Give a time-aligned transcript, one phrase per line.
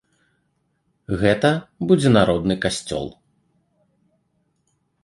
[1.23, 1.51] Гэта
[1.91, 3.07] будзе народны касцёл!